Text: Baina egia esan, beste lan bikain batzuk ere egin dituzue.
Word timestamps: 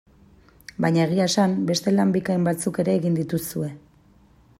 Baina 0.85 1.03
egia 1.09 1.27
esan, 1.31 1.53
beste 1.71 1.93
lan 1.97 2.13
bikain 2.15 2.47
batzuk 2.49 2.81
ere 2.85 2.99
egin 3.01 3.19
dituzue. 3.21 3.69